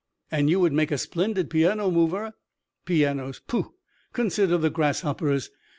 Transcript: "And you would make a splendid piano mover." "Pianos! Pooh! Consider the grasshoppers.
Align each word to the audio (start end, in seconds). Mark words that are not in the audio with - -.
"And 0.31 0.49
you 0.49 0.59
would 0.59 0.73
make 0.73 0.89
a 0.89 0.97
splendid 0.97 1.47
piano 1.47 1.91
mover." 1.91 2.33
"Pianos! 2.85 3.37
Pooh! 3.45 3.75
Consider 4.13 4.57
the 4.57 4.71
grasshoppers. 4.71 5.51